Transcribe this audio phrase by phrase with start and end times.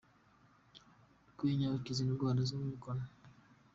[1.27, 3.07] Umwenya ukiza indwara zo mu kanwa.